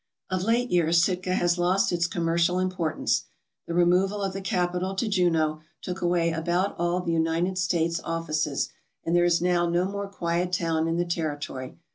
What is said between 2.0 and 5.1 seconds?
commercial importance. The removal of the capital to